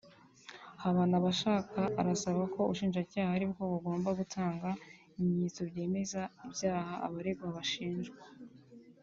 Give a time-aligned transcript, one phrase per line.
[0.81, 4.67] Habanabashaka arasaba ko ubushinjacyaha aribwo bugomba gutanga
[5.17, 8.19] ibimenyetso byemeza ibyaha abaregwa bashinjwa